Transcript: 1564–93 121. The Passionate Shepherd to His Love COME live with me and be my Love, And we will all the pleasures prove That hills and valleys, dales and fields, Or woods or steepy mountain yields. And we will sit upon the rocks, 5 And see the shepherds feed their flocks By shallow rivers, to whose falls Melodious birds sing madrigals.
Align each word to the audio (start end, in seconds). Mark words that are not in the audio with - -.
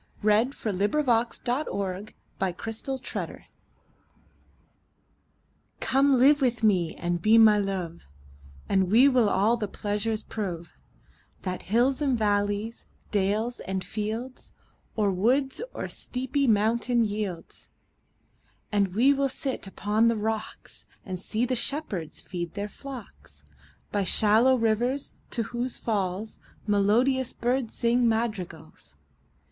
1564–93 0.23 1.45
121. 1.45 2.05
The 2.05 2.11
Passionate 2.53 3.05
Shepherd 3.05 3.05
to 3.05 3.37
His 3.37 3.37
Love 3.37 3.39
COME 5.79 6.17
live 6.17 6.41
with 6.41 6.63
me 6.63 6.95
and 6.95 7.21
be 7.21 7.37
my 7.37 7.59
Love, 7.59 8.07
And 8.67 8.89
we 8.89 9.07
will 9.07 9.29
all 9.29 9.57
the 9.57 9.67
pleasures 9.67 10.23
prove 10.23 10.73
That 11.43 11.61
hills 11.69 12.01
and 12.01 12.17
valleys, 12.17 12.87
dales 13.11 13.59
and 13.59 13.83
fields, 13.83 14.53
Or 14.95 15.11
woods 15.11 15.61
or 15.71 15.87
steepy 15.87 16.47
mountain 16.47 17.03
yields. 17.03 17.69
And 18.71 18.95
we 18.95 19.13
will 19.13 19.29
sit 19.29 19.67
upon 19.67 20.07
the 20.07 20.17
rocks, 20.17 20.85
5 21.01 21.01
And 21.05 21.19
see 21.19 21.45
the 21.45 21.55
shepherds 21.55 22.21
feed 22.21 22.55
their 22.55 22.69
flocks 22.69 23.43
By 23.91 24.03
shallow 24.05 24.55
rivers, 24.55 25.13
to 25.29 25.43
whose 25.43 25.77
falls 25.77 26.39
Melodious 26.65 27.33
birds 27.33 27.75
sing 27.75 28.09
madrigals. 28.09 28.95